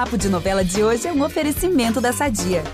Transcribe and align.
Papo 0.00 0.16
de 0.16 0.30
Novela 0.30 0.64
de 0.64 0.82
hoje 0.82 1.06
é 1.06 1.12
um 1.12 1.22
oferecimento 1.22 2.00
da 2.00 2.10
Sadia. 2.10 2.64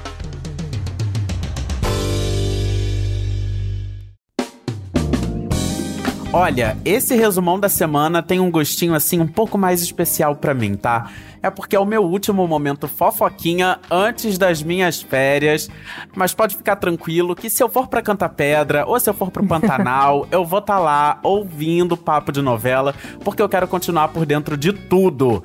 Olha, 6.33 6.79
esse 6.85 7.17
resumão 7.17 7.59
da 7.59 7.69
semana 7.69 8.23
tem 8.23 8.39
um 8.39 8.49
gostinho 8.49 8.95
assim 8.95 9.19
um 9.19 9.27
pouco 9.27 9.59
mais 9.59 9.83
especial 9.83 10.37
para 10.37 10.55
mim, 10.55 10.77
tá? 10.77 11.11
É 11.43 11.51
porque 11.51 11.75
é 11.75 11.81
o 11.81 11.85
meu 11.85 12.05
último 12.05 12.47
momento 12.47 12.87
fofoquinha 12.87 13.81
antes 13.91 14.39
das 14.39 14.63
minhas 14.63 15.03
férias. 15.03 15.69
Mas 16.15 16.33
pode 16.33 16.57
ficar 16.57 16.77
tranquilo 16.77 17.35
que 17.35 17.51
se 17.51 17.61
eu 17.61 17.69
for 17.69 17.89
pra 17.89 18.03
Canta 18.03 18.29
Pedra 18.29 18.87
ou 18.87 19.01
se 19.01 19.11
eu 19.11 19.15
for 19.15 19.33
pro 19.33 19.45
Pantanal, 19.45 20.29
eu 20.31 20.45
vou 20.45 20.61
estar 20.61 20.77
tá 20.77 20.81
lá 20.81 21.19
ouvindo 21.25 21.97
papo 21.97 22.31
de 22.31 22.41
novela, 22.41 22.95
porque 23.25 23.43
eu 23.43 23.49
quero 23.49 23.67
continuar 23.67 24.11
por 24.11 24.25
dentro 24.25 24.57
de 24.57 24.73
tudo. 24.73 25.43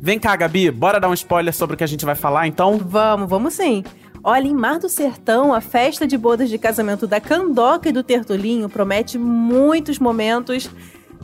Vem 0.00 0.18
cá, 0.18 0.36
Gabi, 0.36 0.70
bora 0.70 1.00
dar 1.00 1.08
um 1.08 1.14
spoiler 1.14 1.52
sobre 1.52 1.74
o 1.74 1.76
que 1.76 1.82
a 1.82 1.88
gente 1.88 2.04
vai 2.04 2.14
falar 2.14 2.46
então? 2.46 2.78
Vamos, 2.78 3.28
vamos 3.28 3.54
sim. 3.54 3.82
Olha, 4.22 4.46
em 4.46 4.54
Mar 4.54 4.78
do 4.78 4.88
Sertão, 4.88 5.52
a 5.52 5.60
festa 5.60 6.06
de 6.06 6.16
bodas 6.16 6.48
de 6.48 6.56
casamento 6.56 7.06
da 7.06 7.20
Candoca 7.20 7.88
e 7.88 7.92
do 7.92 8.02
Tertulinho 8.02 8.68
promete 8.68 9.18
muitos 9.18 9.98
momentos, 9.98 10.70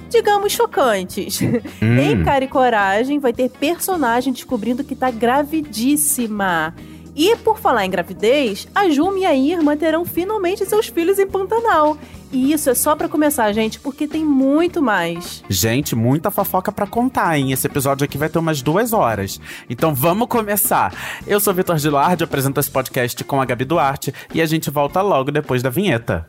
digamos, 0.08 0.52
chocantes. 0.52 1.40
Hum. 1.82 1.98
Em 1.98 2.24
Cara 2.24 2.44
e 2.44 2.48
Coragem, 2.48 3.18
vai 3.18 3.32
ter 3.32 3.48
personagem 3.48 4.32
descobrindo 4.32 4.82
que 4.82 4.96
tá 4.96 5.10
gravidíssima. 5.10 6.74
E 7.14 7.36
por 7.36 7.58
falar 7.58 7.84
em 7.86 7.90
gravidez, 7.90 8.66
a 8.74 8.88
Juma 8.88 9.20
e 9.20 9.26
a 9.26 9.34
Irma 9.34 9.76
terão 9.76 10.04
finalmente 10.04 10.66
seus 10.66 10.88
filhos 10.88 11.18
em 11.18 11.26
Pantanal. 11.26 11.96
E 12.32 12.52
isso 12.52 12.68
é 12.68 12.74
só 12.74 12.96
para 12.96 13.08
começar, 13.08 13.52
gente, 13.52 13.78
porque 13.78 14.08
tem 14.08 14.24
muito 14.24 14.82
mais. 14.82 15.44
Gente, 15.48 15.94
muita 15.94 16.32
fofoca 16.32 16.72
para 16.72 16.86
contar, 16.86 17.38
hein? 17.38 17.52
Esse 17.52 17.68
episódio 17.68 18.04
aqui 18.04 18.18
vai 18.18 18.28
ter 18.28 18.40
umas 18.40 18.60
duas 18.60 18.92
horas. 18.92 19.40
Então 19.70 19.94
vamos 19.94 20.26
começar. 20.26 20.92
Eu 21.24 21.38
sou 21.38 21.54
Vitor 21.54 21.78
Gilardi, 21.78 22.24
apresento 22.24 22.58
esse 22.58 22.70
podcast 22.70 23.22
com 23.22 23.40
a 23.40 23.44
Gabi 23.44 23.64
Duarte 23.64 24.12
e 24.34 24.42
a 24.42 24.46
gente 24.46 24.68
volta 24.68 25.00
logo 25.00 25.30
depois 25.30 25.62
da 25.62 25.70
vinheta. 25.70 26.26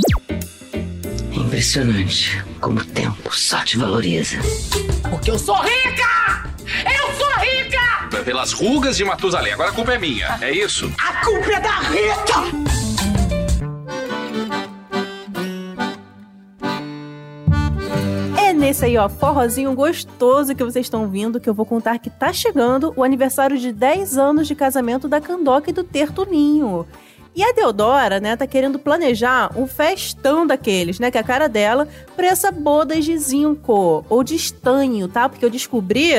É 1.31 1.35
impressionante 1.35 2.45
como 2.61 2.79
o 2.79 2.85
tempo 2.85 3.35
só 3.35 3.63
te 3.63 3.77
valoriza. 3.77 4.37
Porque 5.09 5.31
eu 5.31 5.39
sou 5.39 5.55
rica! 5.55 6.44
Pelas 8.25 8.51
rugas 8.53 8.97
de 8.97 9.05
Matusalém, 9.05 9.53
agora 9.53 9.69
a 9.69 9.73
culpa 9.73 9.93
é 9.93 9.99
minha, 9.99 10.39
é 10.41 10.51
isso? 10.51 10.91
A 10.97 11.23
culpa 11.23 11.51
é 11.51 11.59
da 11.59 11.79
Rita! 11.79 12.75
nesse 18.55 18.85
aí, 18.85 18.97
ó, 18.97 19.07
forrozinho 19.07 19.73
gostoso 19.73 20.55
que 20.55 20.63
vocês 20.63 20.85
estão 20.85 21.07
vindo, 21.07 21.39
que 21.39 21.47
eu 21.47 21.53
vou 21.53 21.65
contar 21.65 21.99
que 21.99 22.09
tá 22.09 22.33
chegando 22.33 22.93
o 22.95 23.03
aniversário 23.03 23.57
de 23.59 23.71
10 23.71 24.17
anos 24.17 24.47
de 24.47 24.55
casamento 24.55 25.07
da 25.07 25.21
Candoca 25.21 25.69
e 25.69 25.73
do 25.73 25.83
Tertulinho. 25.83 26.87
E 27.35 27.43
a 27.43 27.51
Deodora, 27.51 28.21
né, 28.21 28.35
tá 28.37 28.47
querendo 28.47 28.79
planejar 28.79 29.51
um 29.55 29.67
festão 29.67 30.47
daqueles, 30.47 30.99
né, 30.99 31.11
que 31.11 31.17
é 31.17 31.21
a 31.21 31.23
cara 31.23 31.49
dela, 31.49 31.85
pra 32.15 32.27
essa 32.27 32.49
boda 32.49 32.99
de 32.99 33.17
zinco, 33.17 34.05
ou 34.07 34.23
de 34.23 34.35
estanho, 34.35 35.09
tá? 35.09 35.27
Porque 35.27 35.43
eu 35.43 35.49
descobri 35.49 36.13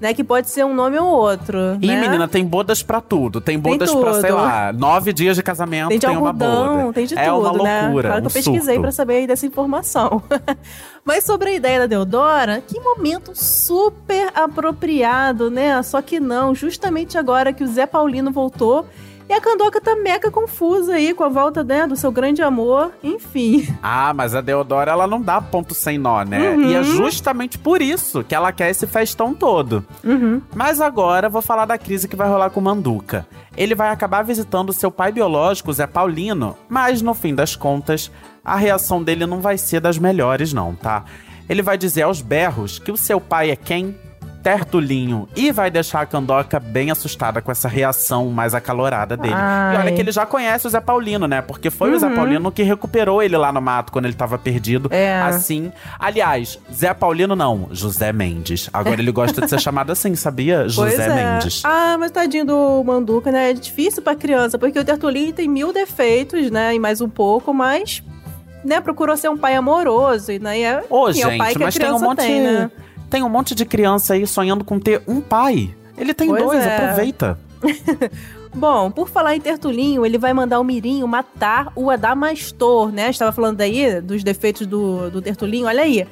né? 0.00 0.14
Que 0.14 0.22
pode 0.24 0.50
ser 0.50 0.64
um 0.64 0.74
nome 0.74 0.98
ou 0.98 1.06
outro. 1.06 1.58
E 1.80 1.86
né? 1.86 2.00
menina, 2.00 2.28
tem 2.28 2.44
bodas 2.44 2.82
pra 2.82 3.00
tudo. 3.00 3.40
Tem 3.40 3.58
bodas 3.58 3.90
tem 3.90 4.00
pra, 4.00 4.20
sei 4.20 4.30
lá, 4.30 4.72
nove 4.72 5.12
dias 5.12 5.36
de 5.36 5.42
casamento, 5.42 5.88
tem, 5.88 5.98
de 5.98 6.06
tem 6.06 6.14
algodão, 6.14 6.74
uma 6.74 6.82
boda. 6.82 6.92
Tem 6.92 7.06
de 7.06 7.18
é 7.18 7.24
tudo, 7.26 7.40
uma 7.40 7.62
né? 7.62 7.82
loucura. 7.82 8.08
Claro 8.08 8.22
que 8.22 8.26
um 8.26 8.30
eu 8.30 8.34
pesquisei 8.34 8.74
surto. 8.74 8.80
pra 8.80 8.92
saber 8.92 9.26
dessa 9.26 9.46
informação. 9.46 10.22
Mas 11.04 11.24
sobre 11.24 11.50
a 11.50 11.54
ideia 11.54 11.80
da 11.80 11.86
Deodora, 11.86 12.60
que 12.66 12.80
momento 12.80 13.32
super 13.34 14.30
apropriado, 14.34 15.50
né? 15.50 15.82
Só 15.82 16.02
que 16.02 16.18
não, 16.18 16.54
justamente 16.54 17.16
agora 17.16 17.52
que 17.52 17.62
o 17.62 17.66
Zé 17.66 17.86
Paulino 17.86 18.30
voltou 18.32 18.86
e 19.28 19.32
a 19.32 19.40
Candoca 19.40 19.80
tá 19.80 19.96
mega 19.96 20.30
confusa 20.30 20.94
aí 20.94 21.12
com 21.12 21.24
a 21.24 21.28
volta 21.28 21.64
né, 21.64 21.86
do 21.86 21.96
seu 21.96 22.12
grande 22.12 22.42
amor, 22.42 22.92
enfim. 23.02 23.66
Ah, 23.82 24.12
mas 24.14 24.34
a 24.34 24.40
Deodora, 24.40 24.92
ela 24.92 25.06
não 25.06 25.20
dá 25.20 25.40
ponto 25.40 25.74
sem 25.74 25.98
nó, 25.98 26.22
né? 26.22 26.50
Uhum. 26.50 26.62
E 26.62 26.74
é 26.74 26.82
justamente 26.82 27.58
por 27.58 27.82
isso 27.82 28.22
que 28.22 28.34
ela 28.34 28.52
quer 28.52 28.70
esse 28.70 28.86
festão 28.86 29.34
todo. 29.34 29.84
Uhum. 30.04 30.40
Mas 30.54 30.80
agora 30.80 31.28
vou 31.28 31.42
falar 31.42 31.66
da 31.66 31.76
crise 31.76 32.06
que 32.06 32.16
vai 32.16 32.28
rolar 32.28 32.50
com 32.50 32.60
o 32.60 32.62
Manduca. 32.62 33.26
Ele 33.56 33.74
vai 33.74 33.90
acabar 33.90 34.22
visitando 34.22 34.72
seu 34.72 34.90
pai 34.90 35.10
biológico, 35.10 35.72
Zé 35.72 35.86
Paulino, 35.86 36.56
mas 36.68 37.02
no 37.02 37.14
fim 37.14 37.34
das 37.34 37.56
contas, 37.56 38.10
a 38.44 38.56
reação 38.56 39.02
dele 39.02 39.26
não 39.26 39.40
vai 39.40 39.58
ser 39.58 39.80
das 39.80 39.98
melhores, 39.98 40.52
não, 40.52 40.74
tá? 40.74 41.04
Ele 41.48 41.62
vai 41.62 41.78
dizer 41.78 42.02
aos 42.02 42.20
berros 42.20 42.78
que 42.78 42.92
o 42.92 42.96
seu 42.96 43.20
pai 43.20 43.50
é 43.50 43.56
quem? 43.56 43.96
Tertulinho 44.46 45.28
e 45.34 45.50
vai 45.50 45.72
deixar 45.72 46.02
a 46.02 46.06
Candoca 46.06 46.60
bem 46.60 46.92
assustada 46.92 47.42
com 47.42 47.50
essa 47.50 47.66
reação 47.66 48.30
mais 48.30 48.54
acalorada 48.54 49.16
dele. 49.16 49.34
Ai. 49.36 49.74
E 49.74 49.78
olha 49.80 49.92
que 49.92 50.00
ele 50.00 50.12
já 50.12 50.24
conhece 50.24 50.68
o 50.68 50.70
Zé 50.70 50.78
Paulino, 50.80 51.26
né? 51.26 51.42
Porque 51.42 51.68
foi 51.68 51.90
uhum. 51.90 51.96
o 51.96 51.98
Zé 51.98 52.08
Paulino 52.10 52.52
que 52.52 52.62
recuperou 52.62 53.20
ele 53.20 53.36
lá 53.36 53.50
no 53.50 53.60
mato 53.60 53.90
quando 53.90 54.04
ele 54.04 54.14
tava 54.14 54.38
perdido. 54.38 54.88
É. 54.92 55.20
Assim. 55.20 55.72
Aliás, 55.98 56.60
Zé 56.72 56.94
Paulino 56.94 57.34
não, 57.34 57.68
José 57.72 58.12
Mendes. 58.12 58.70
Agora 58.72 59.00
ele 59.00 59.10
gosta 59.10 59.40
de 59.40 59.50
ser 59.50 59.58
chamado 59.58 59.90
assim, 59.90 60.14
sabia? 60.14 60.68
José 60.68 61.06
é. 61.06 61.08
Mendes. 61.08 61.62
Ah, 61.64 61.96
mas 61.98 62.12
tadinho 62.12 62.46
do 62.46 62.84
Manduca, 62.84 63.32
né? 63.32 63.50
É 63.50 63.52
difícil 63.52 64.00
pra 64.00 64.14
criança, 64.14 64.56
porque 64.56 64.78
o 64.78 64.84
Tertulinho 64.84 65.32
tem 65.32 65.48
mil 65.48 65.72
defeitos, 65.72 66.52
né? 66.52 66.72
E 66.72 66.78
mais 66.78 67.00
um 67.00 67.08
pouco, 67.08 67.52
mas 67.52 68.00
né, 68.64 68.80
procurou 68.80 69.16
ser 69.16 69.28
um 69.28 69.36
pai 69.36 69.56
amoroso, 69.56 70.30
e 70.30 70.38
né, 70.38 70.60
é, 70.60 70.84
Ô, 70.88 71.08
enfim, 71.08 71.20
gente, 71.20 71.32
é 71.32 71.34
o 71.34 71.38
pai 71.38 71.52
que 71.52 71.58
mas 71.58 71.74
a 71.74 71.78
criança 71.78 71.98
tem 71.98 72.06
um 72.06 72.08
monte 72.08 72.18
tem, 72.18 72.40
né? 72.40 72.70
Tem 73.08 73.22
um 73.22 73.28
monte 73.28 73.54
de 73.54 73.64
criança 73.64 74.14
aí 74.14 74.26
sonhando 74.26 74.64
com 74.64 74.78
ter 74.78 75.02
um 75.06 75.20
pai. 75.20 75.74
Ele 75.96 76.12
tem 76.12 76.28
Pois 76.28 76.42
dois, 76.42 76.64
é. 76.64 76.76
aproveita. 76.76 77.38
Bom, 78.54 78.90
por 78.90 79.08
falar 79.08 79.36
em 79.36 79.40
Tertulinho, 79.40 80.04
ele 80.06 80.16
vai 80.16 80.32
mandar 80.32 80.58
o 80.58 80.64
Mirinho 80.64 81.06
matar 81.06 81.70
o 81.76 81.90
Adamastor, 81.90 82.90
né? 82.90 83.10
Estava 83.10 83.30
falando 83.30 83.60
aí 83.60 84.00
dos 84.00 84.24
defeitos 84.24 84.66
do, 84.66 85.10
do 85.10 85.20
Tertulinho, 85.20 85.66
olha 85.66 85.82
aí. 85.82 86.06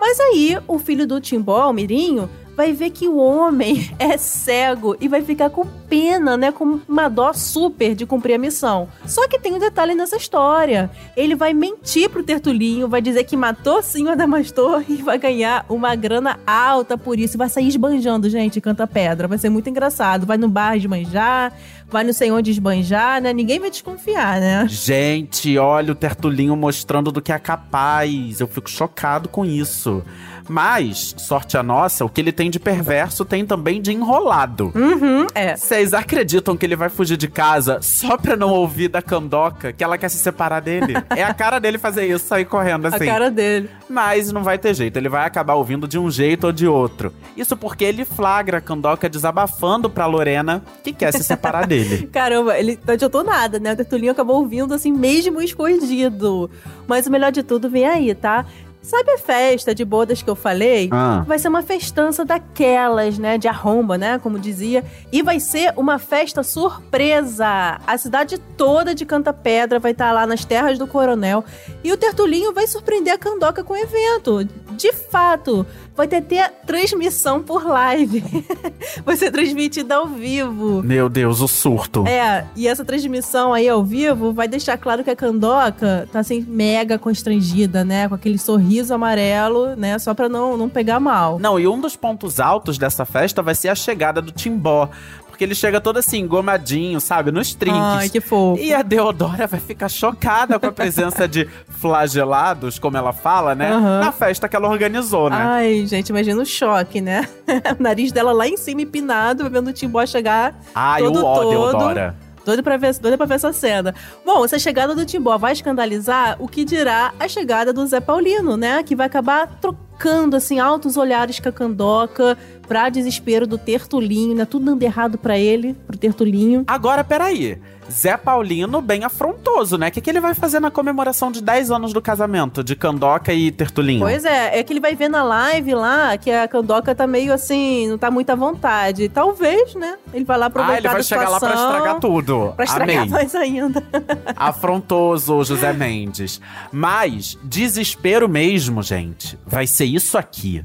Mas 0.00 0.18
aí, 0.18 0.58
o 0.66 0.78
filho 0.78 1.06
do 1.06 1.20
Timbó, 1.20 1.70
o 1.70 1.72
Mirinho, 1.72 2.28
vai 2.56 2.72
ver 2.72 2.90
que 2.90 3.06
o 3.06 3.16
homem 3.16 3.90
é 3.98 4.16
cego 4.16 4.96
e 5.00 5.08
vai 5.08 5.22
ficar 5.22 5.50
com 5.50 5.64
pena, 5.94 6.36
né? 6.36 6.50
Com 6.50 6.80
uma 6.88 7.08
dó 7.08 7.32
super 7.32 7.94
de 7.94 8.04
cumprir 8.04 8.34
a 8.34 8.38
missão. 8.38 8.88
Só 9.06 9.28
que 9.28 9.38
tem 9.38 9.54
um 9.54 9.60
detalhe 9.60 9.94
nessa 9.94 10.16
história. 10.16 10.90
Ele 11.16 11.36
vai 11.36 11.54
mentir 11.54 12.10
pro 12.10 12.24
Tertulinho, 12.24 12.88
vai 12.88 13.00
dizer 13.00 13.22
que 13.22 13.36
matou 13.36 13.80
sim 13.80 14.06
o 14.06 14.10
Adamastor 14.10 14.82
e 14.88 14.96
vai 14.96 15.18
ganhar 15.18 15.64
uma 15.68 15.94
grana 15.94 16.40
alta 16.44 16.98
por 16.98 17.16
isso. 17.16 17.38
Vai 17.38 17.48
sair 17.48 17.68
esbanjando, 17.68 18.28
gente, 18.28 18.60
canta 18.60 18.88
pedra. 18.88 19.28
Vai 19.28 19.38
ser 19.38 19.50
muito 19.50 19.70
engraçado. 19.70 20.26
Vai 20.26 20.36
no 20.36 20.48
bar 20.48 20.76
esbanjar, 20.76 21.52
vai 21.88 22.02
não 22.02 22.12
sei 22.12 22.32
onde 22.32 22.50
esbanjar, 22.50 23.22
né? 23.22 23.32
Ninguém 23.32 23.60
vai 23.60 23.70
desconfiar, 23.70 24.40
né? 24.40 24.66
Gente, 24.68 25.56
olha 25.56 25.92
o 25.92 25.94
Tertulinho 25.94 26.56
mostrando 26.56 27.12
do 27.12 27.22
que 27.22 27.30
é 27.30 27.38
capaz. 27.38 28.40
Eu 28.40 28.48
fico 28.48 28.68
chocado 28.68 29.28
com 29.28 29.44
isso. 29.44 30.02
Mas, 30.48 31.14
sorte 31.16 31.56
a 31.56 31.62
nossa, 31.62 32.04
o 32.04 32.08
que 32.08 32.20
ele 32.20 32.32
tem 32.32 32.50
de 32.50 32.60
perverso 32.60 33.24
tem 33.24 33.46
também 33.46 33.80
de 33.80 33.92
enrolado. 33.92 34.72
Uhum, 34.74 35.26
é. 35.34 35.56
Vocês 35.84 35.92
acreditam 35.92 36.56
que 36.56 36.64
ele 36.64 36.76
vai 36.76 36.88
fugir 36.88 37.18
de 37.18 37.28
casa 37.28 37.78
só 37.82 38.16
pra 38.16 38.36
não 38.36 38.48
ouvir 38.48 38.88
da 38.88 39.02
Candoca 39.02 39.70
que 39.70 39.84
ela 39.84 39.98
quer 39.98 40.08
se 40.08 40.16
separar 40.16 40.60
dele? 40.60 40.94
é 41.14 41.22
a 41.22 41.34
cara 41.34 41.58
dele 41.58 41.76
fazer 41.76 42.06
isso, 42.06 42.26
sair 42.26 42.46
correndo 42.46 42.86
assim. 42.88 43.04
A 43.04 43.06
cara 43.06 43.30
dele. 43.30 43.68
Mas 43.86 44.32
não 44.32 44.42
vai 44.42 44.56
ter 44.56 44.72
jeito, 44.72 44.96
ele 44.96 45.10
vai 45.10 45.26
acabar 45.26 45.54
ouvindo 45.54 45.86
de 45.86 45.98
um 45.98 46.10
jeito 46.10 46.44
ou 46.44 46.52
de 46.52 46.66
outro. 46.66 47.12
Isso 47.36 47.54
porque 47.54 47.84
ele 47.84 48.06
flagra 48.06 48.58
a 48.58 48.60
Candoca 48.62 49.10
desabafando 49.10 49.90
pra 49.90 50.06
Lorena 50.06 50.62
que 50.82 50.90
quer 50.90 51.12
se 51.12 51.22
separar 51.22 51.66
dele. 51.66 52.06
Caramba, 52.12 52.58
ele 52.58 52.78
não 52.86 52.94
adiantou 52.94 53.22
nada, 53.22 53.58
né? 53.58 53.74
O 53.74 53.76
Tertulinho 53.76 54.12
acabou 54.12 54.36
ouvindo 54.36 54.72
assim, 54.72 54.90
mesmo 54.90 55.42
escondido. 55.42 56.50
Mas 56.86 57.06
o 57.06 57.10
melhor 57.10 57.30
de 57.30 57.42
tudo 57.42 57.68
vem 57.68 57.86
aí, 57.86 58.14
tá? 58.14 58.46
Sabe 58.84 59.12
a 59.12 59.18
festa 59.18 59.74
de 59.74 59.82
bodas 59.82 60.20
que 60.20 60.28
eu 60.28 60.34
falei? 60.34 60.90
Ah. 60.92 61.24
Vai 61.26 61.38
ser 61.38 61.48
uma 61.48 61.62
festança 61.62 62.22
daquelas, 62.22 63.18
né? 63.18 63.38
De 63.38 63.48
arromba, 63.48 63.96
né? 63.96 64.18
Como 64.18 64.38
dizia. 64.38 64.84
E 65.10 65.22
vai 65.22 65.40
ser 65.40 65.72
uma 65.74 65.98
festa 65.98 66.42
surpresa. 66.42 67.80
A 67.86 67.96
cidade 67.96 68.36
toda 68.58 68.94
de 68.94 69.06
Canta 69.06 69.32
Pedra 69.32 69.78
vai 69.78 69.92
estar 69.92 70.12
lá 70.12 70.26
nas 70.26 70.44
terras 70.44 70.78
do 70.78 70.86
Coronel. 70.86 71.42
E 71.82 71.90
o 71.92 71.96
Tertulinho 71.96 72.52
vai 72.52 72.66
surpreender 72.66 73.14
a 73.14 73.18
Candoca 73.18 73.64
com 73.64 73.72
o 73.72 73.76
evento. 73.76 74.44
De 74.72 74.92
fato, 74.92 75.66
vai 75.96 76.08
ter, 76.08 76.22
ter 76.22 76.50
transmissão 76.66 77.42
por 77.42 77.64
live. 77.66 78.22
vai 79.04 79.16
ser 79.16 79.30
transmitida 79.30 79.96
ao 79.96 80.06
vivo. 80.06 80.82
Meu 80.82 81.08
Deus, 81.08 81.40
o 81.40 81.48
surto. 81.48 82.06
É, 82.06 82.46
e 82.56 82.66
essa 82.66 82.84
transmissão 82.84 83.52
aí 83.52 83.68
ao 83.68 83.84
vivo 83.84 84.32
vai 84.32 84.48
deixar 84.48 84.76
claro 84.76 85.04
que 85.04 85.10
a 85.10 85.16
Candoca 85.16 86.08
tá 86.12 86.18
assim, 86.18 86.44
mega 86.48 86.98
constrangida, 86.98 87.84
né? 87.84 88.08
Com 88.08 88.14
aquele 88.14 88.38
sorriso 88.38 88.92
amarelo, 88.92 89.76
né? 89.76 89.98
Só 89.98 90.14
pra 90.14 90.28
não, 90.28 90.56
não 90.56 90.68
pegar 90.68 90.98
mal. 90.98 91.38
Não, 91.38 91.58
e 91.58 91.66
um 91.66 91.80
dos 91.80 91.96
pontos 91.96 92.40
altos 92.40 92.76
dessa 92.78 93.04
festa 93.04 93.42
vai 93.42 93.54
ser 93.54 93.68
a 93.68 93.74
chegada 93.74 94.20
do 94.20 94.32
Timbó. 94.32 94.88
Porque 95.34 95.42
ele 95.42 95.54
chega 95.56 95.80
todo 95.80 95.98
assim, 95.98 96.20
engomadinho, 96.20 97.00
sabe? 97.00 97.32
Nos 97.32 97.56
trinques. 97.56 97.80
Ai, 97.80 98.08
que 98.08 98.20
fofo. 98.20 98.62
E 98.62 98.72
a 98.72 98.82
Deodora 98.82 99.48
vai 99.48 99.58
ficar 99.58 99.88
chocada 99.88 100.60
com 100.60 100.66
a 100.66 100.70
presença 100.72 101.26
de 101.26 101.48
flagelados, 101.68 102.78
como 102.78 102.96
ela 102.96 103.12
fala, 103.12 103.52
né? 103.52 103.72
Aham. 103.72 103.98
Na 103.98 104.12
festa 104.12 104.48
que 104.48 104.54
ela 104.54 104.68
organizou, 104.68 105.28
né? 105.28 105.36
Ai, 105.36 105.86
gente, 105.86 106.10
imagina 106.10 106.40
o 106.40 106.46
choque, 106.46 107.00
né? 107.00 107.28
o 107.76 107.80
nariz 107.82 108.12
dela 108.12 108.30
lá 108.30 108.46
em 108.46 108.56
cima 108.56 108.82
empinado, 108.82 109.50
vendo 109.50 109.70
o 109.70 109.72
Timbó 109.72 110.06
chegar 110.06 110.54
Ai, 110.72 111.02
todo, 111.02 111.20
o 111.20 111.24
ó, 111.24 111.34
todo. 111.34 111.50
Deodora. 111.50 112.16
Doido 112.44 112.62
pra, 112.62 112.76
ver, 112.76 112.96
doido 112.98 113.16
pra 113.16 113.26
ver 113.26 113.34
essa 113.34 113.52
cena. 113.52 113.92
Bom, 114.24 114.44
essa 114.44 114.58
chegada 114.58 114.94
do 114.94 115.04
Timbó 115.04 115.36
vai 115.36 115.52
escandalizar 115.52 116.36
o 116.38 116.46
que 116.46 116.64
dirá 116.64 117.12
a 117.18 117.26
chegada 117.26 117.72
do 117.72 117.84
Zé 117.86 118.00
Paulino, 118.00 118.56
né? 118.56 118.84
Que 118.84 118.94
vai 118.94 119.06
acabar 119.06 119.48
trocando, 119.60 119.93
assim, 120.36 120.58
altos 120.58 120.96
olhares 120.96 121.40
com 121.40 121.48
a 121.48 121.52
Candoca 121.52 122.36
pra 122.66 122.88
desespero 122.88 123.46
do 123.46 123.58
Tertulinho, 123.58 124.34
né? 124.34 124.44
Tudo 124.44 124.66
dando 124.66 124.82
errado 124.82 125.18
pra 125.18 125.38
ele, 125.38 125.74
pro 125.86 125.96
Tertulinho. 125.96 126.64
Agora, 126.66 127.04
peraí. 127.04 127.58
Zé 127.90 128.16
Paulino 128.16 128.80
bem 128.80 129.04
afrontoso, 129.04 129.76
né? 129.76 129.88
O 129.88 129.90
que, 129.90 130.00
que 130.00 130.08
ele 130.08 130.20
vai 130.20 130.34
fazer 130.34 130.60
na 130.60 130.70
comemoração 130.70 131.30
de 131.30 131.42
10 131.42 131.70
anos 131.70 131.92
do 131.92 132.00
casamento 132.00 132.64
de 132.64 132.74
Candoca 132.74 133.32
e 133.32 133.50
Tertulinho? 133.50 134.00
Pois 134.00 134.24
é, 134.24 134.58
é 134.58 134.62
que 134.62 134.72
ele 134.72 134.80
vai 134.80 134.94
ver 134.94 135.08
na 135.08 135.22
live 135.22 135.74
lá 135.74 136.16
que 136.16 136.30
a 136.30 136.48
Candoca 136.48 136.94
tá 136.94 137.06
meio 137.06 137.32
assim, 137.32 137.88
não 137.88 137.98
tá 137.98 138.10
muito 138.10 138.30
à 138.30 138.34
vontade. 138.34 139.08
Talvez, 139.08 139.74
né? 139.74 139.96
Ele 140.12 140.24
vai 140.24 140.38
lá 140.38 140.46
aproveitar 140.46 140.74
Ah, 140.74 140.78
ele 140.78 140.88
vai 140.88 141.02
chegar 141.02 141.28
lá 141.28 141.38
pra 141.38 141.54
estragar 141.54 142.00
tudo. 142.00 142.52
Pra 142.56 142.64
estragar 142.64 142.96
Amém. 142.96 143.10
mais 143.10 143.34
ainda. 143.34 143.82
Afrontoso, 144.34 145.44
José 145.44 145.72
Mendes. 145.72 146.40
Mas, 146.72 147.38
desespero 147.42 148.28
mesmo, 148.28 148.82
gente, 148.82 149.38
vai 149.46 149.66
ser 149.66 149.83
isso 149.84 150.16
aqui. 150.18 150.64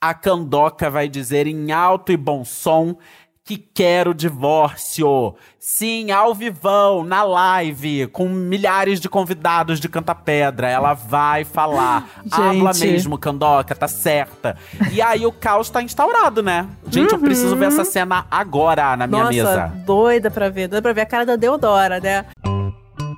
A 0.00 0.14
Candoca 0.14 0.90
vai 0.90 1.08
dizer 1.08 1.46
em 1.46 1.72
alto 1.72 2.12
e 2.12 2.16
bom 2.16 2.44
som 2.44 2.96
que 3.44 3.56
quer 3.56 4.08
o 4.08 4.14
divórcio. 4.14 5.36
Sim, 5.58 6.10
ao 6.10 6.34
vivão, 6.34 7.04
na 7.04 7.22
live, 7.22 8.08
com 8.08 8.28
milhares 8.28 8.98
de 9.00 9.08
convidados 9.08 9.78
de 9.78 9.88
Canta 9.88 10.16
Pedra. 10.16 10.68
Ela 10.68 10.94
vai 10.94 11.44
falar. 11.44 12.08
Habla 12.30 12.72
mesmo, 12.74 13.16
Candoca, 13.16 13.72
tá 13.74 13.86
certa. 13.86 14.56
E 14.90 15.00
aí 15.00 15.24
o 15.24 15.30
caos 15.30 15.70
tá 15.70 15.80
instaurado, 15.80 16.42
né? 16.42 16.68
Gente, 16.88 17.12
eu 17.12 17.20
preciso 17.20 17.54
ver 17.54 17.66
essa 17.66 17.84
cena 17.84 18.26
agora 18.30 18.96
na 18.96 19.06
minha 19.06 19.26
Uhum. 19.26 19.32
Nossa, 19.32 19.68
mesa. 19.68 19.82
doida 19.86 20.28
pra 20.30 20.48
ver, 20.48 20.66
doida 20.66 20.82
pra 20.82 20.92
ver 20.92 21.02
a 21.02 21.06
cara 21.06 21.24
da 21.24 21.36
Deodora, 21.36 22.00
né? 22.00 22.26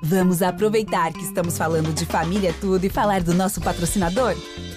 Vamos 0.03 0.41
aproveitar 0.43 1.11
que 1.11 1.21
estamos 1.23 1.57
falando 1.57 1.91
de 1.93 2.05
família 2.05 2.53
tudo 2.61 2.83
e 2.85 2.89
falar 2.89 3.21
do 3.21 3.33
nosso 3.33 3.59
patrocinador? 3.61 4.35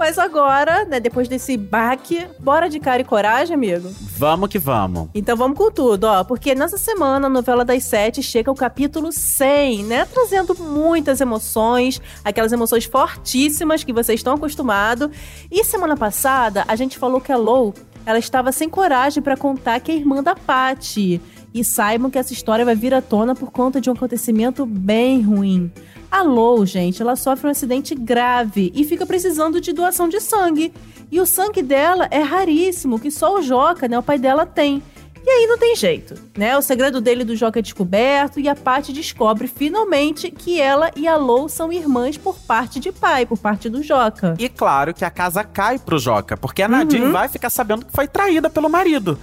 Mas 0.00 0.18
agora, 0.18 0.86
né, 0.86 0.98
depois 0.98 1.28
desse 1.28 1.58
baque, 1.58 2.26
bora 2.38 2.70
de 2.70 2.80
cara 2.80 3.02
e 3.02 3.04
coragem, 3.04 3.54
amigo? 3.54 3.94
Vamos 4.16 4.48
que 4.48 4.58
vamos. 4.58 5.10
Então 5.14 5.36
vamos 5.36 5.58
com 5.58 5.70
tudo, 5.70 6.04
ó. 6.04 6.24
Porque 6.24 6.54
nessa 6.54 6.78
semana, 6.78 7.26
a 7.26 7.30
novela 7.30 7.66
das 7.66 7.84
sete 7.84 8.22
chega 8.22 8.50
ao 8.50 8.54
capítulo 8.54 9.12
100, 9.12 9.84
né? 9.84 10.06
Trazendo 10.06 10.56
muitas 10.58 11.20
emoções, 11.20 12.00
aquelas 12.24 12.50
emoções 12.50 12.86
fortíssimas 12.86 13.84
que 13.84 13.92
vocês 13.92 14.20
estão 14.20 14.32
acostumados. 14.32 15.10
E 15.50 15.62
semana 15.64 15.98
passada, 15.98 16.64
a 16.66 16.74
gente 16.76 16.96
falou 16.96 17.20
que 17.20 17.30
a 17.30 17.36
Lou, 17.36 17.74
ela 18.04 18.18
estava 18.18 18.52
sem 18.52 18.68
coragem 18.68 19.22
pra 19.22 19.36
contar 19.36 19.80
que 19.80 19.92
é 19.92 19.96
irmã 19.96 20.22
da 20.22 20.34
Patty. 20.34 21.20
E 21.52 21.64
saibam 21.64 22.10
que 22.10 22.18
essa 22.18 22.32
história 22.32 22.64
vai 22.64 22.76
vir 22.76 22.94
à 22.94 23.02
tona 23.02 23.34
por 23.34 23.50
conta 23.50 23.80
de 23.80 23.90
um 23.90 23.92
acontecimento 23.92 24.64
bem 24.64 25.20
ruim. 25.20 25.70
A 26.10 26.22
Lou, 26.22 26.64
gente, 26.66 27.02
ela 27.02 27.16
sofre 27.16 27.46
um 27.46 27.50
acidente 27.50 27.94
grave 27.94 28.72
e 28.74 28.84
fica 28.84 29.06
precisando 29.06 29.60
de 29.60 29.72
doação 29.72 30.08
de 30.08 30.20
sangue. 30.20 30.72
E 31.10 31.20
o 31.20 31.26
sangue 31.26 31.62
dela 31.62 32.08
é 32.10 32.20
raríssimo, 32.20 32.98
que 32.98 33.10
só 33.10 33.38
o 33.38 33.42
Joca, 33.42 33.88
né, 33.88 33.98
o 33.98 34.02
pai 34.02 34.18
dela, 34.18 34.46
tem. 34.46 34.82
E 35.24 35.30
aí 35.30 35.46
não 35.46 35.58
tem 35.58 35.76
jeito, 35.76 36.14
né? 36.36 36.56
O 36.56 36.62
segredo 36.62 37.00
dele 37.00 37.24
do 37.24 37.36
Joca 37.36 37.58
é 37.58 37.62
descoberto 37.62 38.40
e 38.40 38.48
a 38.48 38.54
Paty 38.56 38.92
descobre 38.92 39.46
finalmente 39.46 40.30
que 40.30 40.60
ela 40.60 40.90
e 40.96 41.06
a 41.06 41.16
Lou 41.16 41.48
são 41.48 41.72
irmãs 41.72 42.16
por 42.16 42.36
parte 42.38 42.80
de 42.80 42.90
pai, 42.90 43.26
por 43.26 43.38
parte 43.38 43.68
do 43.68 43.82
Joca. 43.82 44.34
E 44.38 44.48
claro 44.48 44.94
que 44.94 45.04
a 45.04 45.10
casa 45.10 45.44
cai 45.44 45.78
pro 45.78 45.98
Joca, 45.98 46.36
porque 46.36 46.62
a 46.62 46.68
Nadine 46.68 47.06
Uhum. 47.06 47.12
vai 47.12 47.28
ficar 47.28 47.50
sabendo 47.50 47.84
que 47.84 47.92
foi 47.92 48.08
traída 48.08 48.48
pelo 48.48 48.68
marido. 48.68 49.18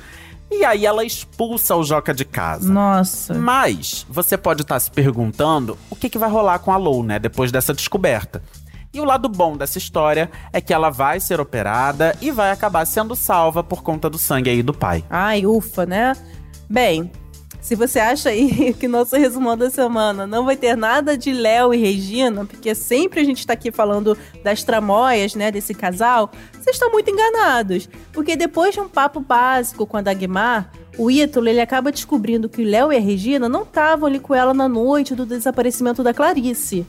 E 0.49 0.63
aí 0.63 0.85
ela 0.85 1.03
expulsa 1.03 1.75
o 1.75 1.83
Joca 1.83 2.13
de 2.13 2.23
casa. 2.23 2.71
Nossa. 2.71 3.33
Mas 3.33 4.05
você 4.09 4.37
pode 4.37 4.61
estar 4.61 4.79
se 4.79 4.89
perguntando 4.89 5.77
o 5.89 5.95
que, 5.95 6.09
que 6.09 6.17
vai 6.17 6.29
rolar 6.29 6.59
com 6.59 6.71
a 6.71 6.77
Lou, 6.77 7.03
né, 7.03 7.19
depois 7.19 7.51
dessa 7.51 7.73
descoberta. 7.73 8.41
E 8.97 8.99
o 8.99 9.05
lado 9.05 9.29
bom 9.29 9.55
dessa 9.55 9.77
história 9.77 10.27
é 10.51 10.59
que 10.59 10.73
ela 10.73 10.89
vai 10.89 11.19
ser 11.19 11.39
operada 11.39 12.17
e 12.19 12.31
vai 12.31 12.49
acabar 12.49 12.83
sendo 12.83 13.15
salva 13.15 13.63
por 13.63 13.83
conta 13.83 14.09
do 14.09 14.17
sangue 14.17 14.49
aí 14.49 14.63
do 14.63 14.73
pai. 14.73 15.05
Ai, 15.07 15.45
ufa, 15.45 15.85
né? 15.85 16.13
Bem, 16.67 17.11
se 17.61 17.75
você 17.75 17.99
acha 17.99 18.29
aí 18.29 18.73
que 18.79 18.87
nosso 18.87 19.15
resumão 19.15 19.55
da 19.55 19.69
semana 19.69 20.25
não 20.25 20.45
vai 20.45 20.55
ter 20.55 20.75
nada 20.75 21.15
de 21.15 21.31
Léo 21.31 21.75
e 21.75 21.77
Regina, 21.77 22.43
porque 22.43 22.73
sempre 22.73 23.19
a 23.19 23.23
gente 23.23 23.45
tá 23.45 23.53
aqui 23.53 23.71
falando 23.71 24.17
das 24.43 24.63
tramóias, 24.63 25.35
né, 25.35 25.51
desse 25.51 25.75
casal, 25.75 26.31
vocês 26.53 26.75
estão 26.75 26.91
muito 26.91 27.11
enganados. 27.11 27.87
Porque 28.11 28.35
depois 28.35 28.73
de 28.73 28.79
um 28.79 28.89
papo 28.89 29.19
básico 29.19 29.85
com 29.85 29.97
a 29.97 30.01
Dagmar, 30.01 30.71
o 30.97 31.11
Ítalo, 31.11 31.47
ele 31.47 31.61
acaba 31.61 31.91
descobrindo 31.91 32.49
que 32.49 32.63
o 32.63 32.65
Léo 32.65 32.91
e 32.91 32.97
a 32.97 32.99
Regina 32.99 33.47
não 33.47 33.61
estavam 33.61 34.07
ali 34.07 34.19
com 34.19 34.33
ela 34.33 34.55
na 34.55 34.67
noite 34.67 35.13
do 35.13 35.23
desaparecimento 35.23 36.01
da 36.01 36.15
Clarice. 36.15 36.83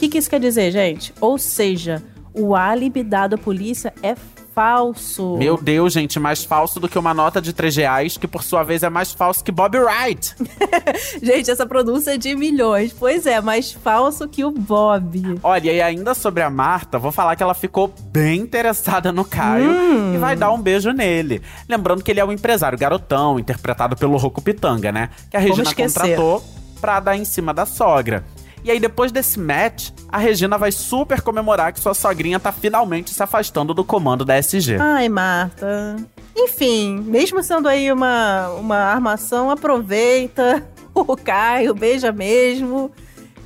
O 0.00 0.02
que, 0.02 0.08
que 0.08 0.16
isso 0.16 0.30
quer 0.30 0.40
dizer, 0.40 0.70
gente? 0.72 1.12
Ou 1.20 1.36
seja, 1.36 2.02
o 2.32 2.54
álibi 2.56 3.02
dado 3.02 3.34
à 3.34 3.36
polícia 3.38 3.92
é 4.02 4.14
falso. 4.54 5.36
Meu 5.36 5.58
Deus, 5.58 5.92
gente, 5.92 6.18
mais 6.18 6.42
falso 6.42 6.80
do 6.80 6.88
que 6.88 6.98
uma 6.98 7.12
nota 7.12 7.38
de 7.38 7.52
3 7.52 7.76
reais, 7.76 8.16
que 8.16 8.26
por 8.26 8.42
sua 8.42 8.62
vez 8.62 8.82
é 8.82 8.88
mais 8.88 9.12
falso 9.12 9.44
que 9.44 9.52
Bob 9.52 9.76
Wright. 9.78 10.34
Gente, 11.22 11.50
essa 11.50 11.66
pronúncia 11.66 12.14
é 12.14 12.16
de 12.16 12.34
milhões. 12.34 12.94
Pois 12.98 13.26
é, 13.26 13.42
mais 13.42 13.72
falso 13.72 14.26
que 14.26 14.42
o 14.42 14.50
Bob. 14.50 15.38
Olha, 15.42 15.70
e 15.70 15.82
ainda 15.82 16.14
sobre 16.14 16.42
a 16.42 16.48
Marta, 16.48 16.98
vou 16.98 17.12
falar 17.12 17.36
que 17.36 17.42
ela 17.42 17.52
ficou 17.52 17.92
bem 18.10 18.40
interessada 18.40 19.12
no 19.12 19.22
Caio 19.22 19.70
Hum. 19.70 20.14
e 20.14 20.16
vai 20.16 20.34
dar 20.34 20.50
um 20.50 20.62
beijo 20.62 20.92
nele. 20.92 21.42
Lembrando 21.68 22.02
que 22.02 22.10
ele 22.10 22.20
é 22.20 22.24
um 22.24 22.32
empresário 22.32 22.78
garotão, 22.78 23.38
interpretado 23.38 23.94
pelo 23.96 24.16
Rocco 24.16 24.40
Pitanga, 24.40 24.90
né? 24.90 25.10
Que 25.30 25.36
a 25.36 25.40
Regina 25.40 25.74
contratou 25.74 26.42
pra 26.80 27.00
dar 27.00 27.18
em 27.18 27.24
cima 27.26 27.52
da 27.52 27.66
sogra. 27.66 28.24
E 28.62 28.70
aí, 28.70 28.78
depois 28.78 29.10
desse 29.10 29.38
match, 29.38 29.90
a 30.08 30.18
Regina 30.18 30.58
vai 30.58 30.70
super 30.70 31.22
comemorar 31.22 31.72
que 31.72 31.80
sua 31.80 31.94
sogrinha 31.94 32.38
tá 32.38 32.52
finalmente 32.52 33.14
se 33.14 33.22
afastando 33.22 33.72
do 33.72 33.84
comando 33.84 34.24
da 34.24 34.36
SG. 34.36 34.76
Ai, 34.78 35.08
Marta. 35.08 35.96
Enfim, 36.36 37.00
mesmo 37.00 37.42
sendo 37.42 37.68
aí 37.68 37.90
uma, 37.90 38.50
uma 38.50 38.76
armação, 38.76 39.50
aproveita 39.50 40.66
o 40.94 41.16
Caio, 41.16 41.74
beija 41.74 42.12
mesmo. 42.12 42.90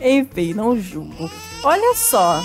Enfim, 0.00 0.52
não 0.52 0.78
julgo. 0.78 1.30
Olha 1.62 1.94
só. 1.94 2.42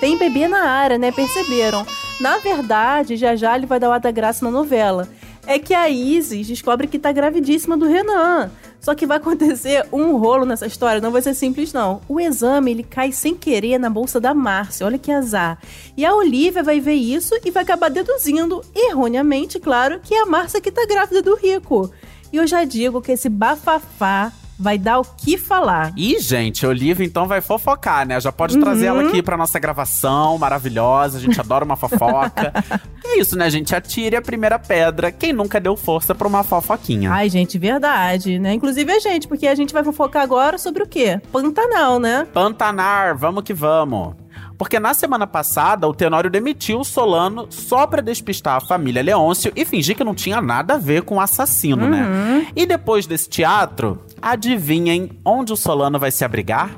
Tem 0.00 0.16
bebê 0.18 0.46
na 0.46 0.62
área, 0.62 0.98
né? 0.98 1.10
Perceberam? 1.10 1.84
Na 2.20 2.38
verdade, 2.38 3.16
já 3.16 3.36
já 3.36 3.56
ele 3.56 3.66
vai 3.66 3.78
dar 3.78 3.90
o 3.90 3.98
da 3.98 4.10
graça 4.10 4.44
na 4.44 4.50
novela. 4.50 5.08
É 5.46 5.58
que 5.58 5.74
a 5.74 5.88
Isis 5.88 6.46
descobre 6.46 6.86
que 6.86 6.98
tá 6.98 7.12
gravidíssima 7.12 7.76
do 7.76 7.86
Renan. 7.86 8.50
Só 8.80 8.94
que 8.94 9.06
vai 9.06 9.16
acontecer 9.16 9.86
um 9.92 10.16
rolo 10.16 10.44
nessa 10.44 10.66
história, 10.66 11.00
não 11.00 11.10
vai 11.10 11.22
ser 11.22 11.34
simples 11.34 11.72
não. 11.72 12.00
O 12.08 12.20
exame, 12.20 12.70
ele 12.70 12.82
cai 12.82 13.12
sem 13.12 13.34
querer 13.34 13.78
na 13.78 13.90
bolsa 13.90 14.20
da 14.20 14.32
Márcia, 14.34 14.86
olha 14.86 14.98
que 14.98 15.10
azar. 15.10 15.58
E 15.96 16.04
a 16.04 16.14
Olivia 16.14 16.62
vai 16.62 16.80
ver 16.80 16.94
isso 16.94 17.34
e 17.44 17.50
vai 17.50 17.62
acabar 17.62 17.90
deduzindo, 17.90 18.62
erroneamente, 18.74 19.58
claro, 19.58 20.00
que 20.00 20.14
é 20.14 20.22
a 20.22 20.26
Márcia 20.26 20.60
que 20.60 20.70
tá 20.70 20.86
grávida 20.86 21.22
do 21.22 21.34
Rico. 21.34 21.90
E 22.32 22.36
eu 22.36 22.46
já 22.46 22.64
digo 22.64 23.00
que 23.00 23.12
esse 23.12 23.28
bafafá 23.28 24.32
vai 24.58 24.78
dar 24.78 25.00
o 25.00 25.04
que 25.04 25.36
falar. 25.36 25.92
Ih, 25.96 26.18
gente, 26.18 26.66
Olivia 26.66 27.04
então 27.04 27.26
vai 27.26 27.40
fofocar, 27.40 28.06
né? 28.06 28.20
Já 28.20 28.32
pode 28.32 28.58
trazer 28.58 28.86
ela 28.86 29.02
aqui 29.02 29.22
pra 29.22 29.36
nossa 29.36 29.58
gravação 29.58 30.38
maravilhosa. 30.38 31.18
A 31.18 31.20
gente 31.20 31.38
adora 31.40 31.64
uma 31.64 31.76
fofoca. 31.76 32.52
é 33.04 33.18
isso, 33.18 33.36
né, 33.36 33.48
gente? 33.50 33.74
Atire 33.74 34.16
a 34.16 34.22
primeira 34.22 34.58
pedra. 34.58 35.12
Quem 35.12 35.32
nunca 35.32 35.60
deu 35.60 35.76
força 35.76 36.14
pra 36.14 36.26
uma 36.26 36.42
fofoquinha? 36.42 37.12
Ai, 37.12 37.28
gente, 37.28 37.58
verdade, 37.58 38.38
né? 38.38 38.54
Inclusive 38.54 38.90
a 38.92 38.98
gente, 38.98 39.28
porque 39.28 39.46
a 39.46 39.54
gente 39.54 39.72
vai 39.72 39.84
fofocar 39.84 40.22
agora 40.22 40.58
sobre 40.58 40.82
o 40.82 40.86
quê? 40.86 41.20
Pantanal, 41.30 41.98
né? 41.98 42.26
Pantanar, 42.32 43.16
vamos 43.16 43.44
que 43.44 43.52
vamos. 43.54 44.25
Porque 44.58 44.80
na 44.80 44.94
semana 44.94 45.26
passada, 45.26 45.86
o 45.86 45.92
Tenório 45.94 46.30
demitiu 46.30 46.80
o 46.80 46.84
Solano 46.84 47.46
só 47.50 47.86
pra 47.86 48.00
despistar 48.00 48.56
a 48.56 48.60
família 48.60 49.02
Leôncio 49.02 49.52
e 49.54 49.64
fingir 49.64 49.96
que 49.96 50.02
não 50.04 50.14
tinha 50.14 50.40
nada 50.40 50.74
a 50.74 50.78
ver 50.78 51.02
com 51.02 51.16
o 51.16 51.20
assassino, 51.20 51.88
né? 51.88 52.46
E 52.56 52.64
depois 52.64 53.06
desse 53.06 53.28
teatro, 53.28 54.02
adivinhem 54.20 55.10
onde 55.24 55.52
o 55.52 55.56
Solano 55.56 55.98
vai 55.98 56.10
se 56.10 56.24
abrigar? 56.24 56.70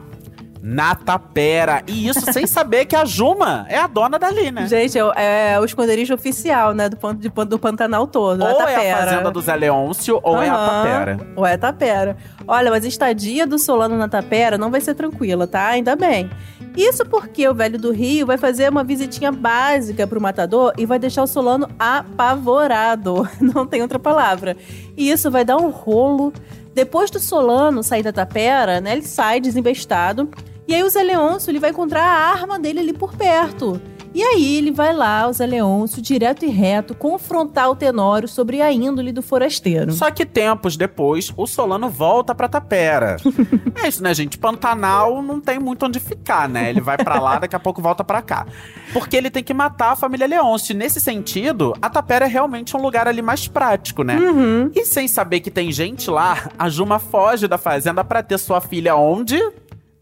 na 0.61 0.93
tapera. 0.93 1.83
E 1.87 2.09
isso 2.09 2.33
sem 2.33 2.45
saber 2.49 2.85
que 2.85 2.97
a 2.97 3.05
Juma 3.05 3.65
é 3.69 3.79
a 3.79 3.87
dona 3.87 4.19
dali, 4.19 4.51
né? 4.51 4.67
Gente, 4.67 4.99
é, 4.99 5.05
o- 5.05 5.13
é 5.13 5.65
esconderijo 5.65 6.13
oficial, 6.13 6.75
né? 6.75 6.89
Do, 6.89 7.45
do 7.45 7.59
Pantanal 7.61 8.09
todo. 8.09 8.43
ou 8.45 8.61
a 8.63 8.71
é 8.73 8.93
a 8.93 8.97
fazenda 8.97 9.31
do 9.31 9.41
Zé 9.41 9.55
Leôncio, 9.55 10.19
ou 10.21 10.43
é 10.43 10.49
a 10.49 10.57
tapera. 10.57 11.21
Ou 11.37 11.47
é 11.47 11.55
a 11.55 11.59
tapera. 11.59 12.17
Olha, 12.47 12.73
mas 12.73 12.85
a 12.85 12.89
estadia 12.89 13.47
do 13.47 13.57
Solano 13.57 13.97
na 13.97 14.09
tapera 14.09 14.59
não 14.59 14.69
vai 14.69 14.81
ser 14.81 14.95
tranquila, 14.95 15.47
tá? 15.47 15.69
Ainda 15.69 15.95
bem. 15.95 16.29
Isso 16.77 17.05
porque 17.05 17.49
o 17.49 17.55
velho 17.55 17.79
do 17.79 17.93
Rio 17.93 18.27
vai 18.27 18.39
fazer 18.39 18.71
uma 18.71 18.85
visitinha 18.85 19.33
básica 19.33 20.07
pro 20.07 20.21
matador 20.21 20.73
e 20.79 20.87
vai 20.87 20.99
deixar 20.99 21.23
o 21.23 21.27
Solano 21.27 21.69
apavorado. 21.79 23.29
Não 23.41 23.67
tem 23.67 23.83
outra 23.83 23.99
palavra. 23.99 24.57
E 24.97 25.11
isso 25.11 25.31
vai 25.31 25.45
dar 25.45 25.57
um 25.57 25.71
rolo. 25.71 26.33
Depois 26.75 27.11
do 27.11 27.19
Solano 27.19 27.83
sair 27.83 28.03
da 28.03 28.13
tapera, 28.13 28.81
né? 28.81 28.93
Ele 28.93 29.03
sai 29.03 29.41
desembestado. 29.41 30.29
E 30.69 30.75
aí 30.75 30.83
o 30.83 30.89
Zé 30.89 31.03
Leôncio 31.03 31.51
ele 31.51 31.59
vai 31.59 31.71
encontrar 31.71 32.05
a 32.05 32.31
arma 32.31 32.59
dele 32.59 32.81
ali 32.81 32.93
por 32.93 33.17
perto. 33.17 33.81
E 34.15 34.23
aí 34.23 34.57
ele 34.57 34.71
vai 34.71 34.93
lá, 34.93 35.29
o 35.29 35.33
Zé 35.33 35.47
Leôncio, 35.47 36.01
direto 36.01 36.45
e 36.45 36.49
reto, 36.49 36.95
confrontar 36.95 37.71
o 37.71 37.77
Tenório 37.77 38.27
sobre 38.27 38.61
a 38.63 38.73
índole 38.73 39.13
do 39.13 39.23
forasteiro. 39.23 39.93
Só 39.93 40.11
que 40.11 40.25
tempos 40.25 40.77
depois, 40.77 41.33
o 41.37 41.47
Solano 41.47 41.89
volta 41.89 42.35
pra 42.35 42.49
Tapera. 42.49 43.17
é 43.83 43.89
isso, 43.89 44.03
né, 44.03 44.15
gente? 44.15 44.39
Pantanal 44.39 45.23
não 45.23 45.41
tem 45.41 45.59
muito 45.59 45.87
onde 45.87 46.01
ficar, 46.01 46.49
né? 46.49 46.71
Ele 46.71 46.81
vai 46.81 46.97
pra 46.97 47.21
lá, 47.21 47.39
daqui 47.39 47.55
a 47.55 47.61
pouco 47.61 47.83
volta 47.83 48.03
pra 48.03 48.23
cá. 48.23 48.47
Porque 48.93 49.17
ele 49.17 49.31
tem 49.31 49.45
que 49.45 49.53
matar 49.53 49.93
a 49.93 49.97
família 49.97 50.27
Leôncio. 50.27 50.75
Nesse 50.75 51.01
sentido, 51.01 51.75
a 51.81 51.91
Tapera 51.91 52.25
é 52.25 52.29
realmente 52.29 52.77
um 52.77 52.81
lugar 52.81 53.07
ali 53.07 53.23
mais 53.23 53.47
prático, 53.47 54.03
né? 54.03 54.17
Uhum. 54.17 54.71
E 54.75 54.85
sem 54.85 55.07
saber 55.07 55.41
que 55.41 55.51
tem 55.51 55.71
gente 55.71 56.11
lá, 56.11 56.51
a 56.59 56.69
Juma 56.69 56.99
foge 56.99 57.47
da 57.47 57.59
fazenda 57.59 58.03
pra 58.03 58.23
ter 58.23 58.39
sua 58.39 58.61
filha 58.61 58.97
onde? 58.97 59.39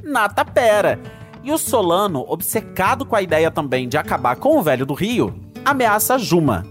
Na 0.02 0.28
Tapera. 0.28 1.00
E 1.46 1.52
o 1.52 1.56
Solano, 1.58 2.24
obcecado 2.28 3.06
com 3.06 3.14
a 3.14 3.22
ideia 3.22 3.52
também 3.52 3.88
de 3.88 3.96
acabar 3.96 4.34
com 4.34 4.58
o 4.58 4.62
velho 4.64 4.84
do 4.84 4.94
Rio, 4.94 5.32
ameaça 5.64 6.16
a 6.16 6.18
Juma. 6.18 6.66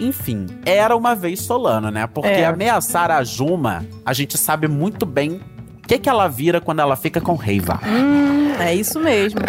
Enfim, 0.00 0.46
era 0.64 0.96
uma 0.96 1.14
vez 1.14 1.42
Solano, 1.42 1.90
né? 1.90 2.06
Porque 2.06 2.30
É. 2.30 2.46
ameaçar 2.46 3.10
a 3.10 3.22
Juma, 3.22 3.84
a 4.02 4.14
gente 4.14 4.38
sabe 4.38 4.66
muito 4.66 5.04
bem 5.04 5.42
que, 5.90 5.98
que 5.98 6.08
ela 6.08 6.28
vira 6.28 6.60
quando 6.60 6.78
ela 6.78 6.94
fica 6.94 7.20
com 7.20 7.34
raiva. 7.34 7.80
Hum, 7.84 8.52
é 8.60 8.72
isso 8.72 9.00
mesmo. 9.00 9.40